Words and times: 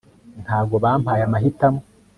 ntabwo 0.45 0.75
bampaye 0.83 1.21
amahitamo 1.27 1.81